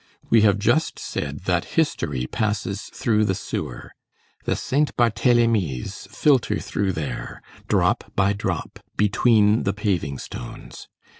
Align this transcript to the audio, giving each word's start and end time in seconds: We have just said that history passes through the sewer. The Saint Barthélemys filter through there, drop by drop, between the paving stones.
We 0.31 0.41
have 0.41 0.57
just 0.57 0.97
said 0.97 1.41
that 1.41 1.63
history 1.77 2.25
passes 2.25 2.85
through 2.85 3.23
the 3.25 3.35
sewer. 3.35 3.91
The 4.45 4.55
Saint 4.55 4.97
Barthélemys 4.97 6.09
filter 6.09 6.57
through 6.59 6.93
there, 6.93 7.43
drop 7.67 8.11
by 8.15 8.33
drop, 8.33 8.79
between 8.97 9.61
the 9.61 9.73
paving 9.73 10.17
stones. 10.17 10.87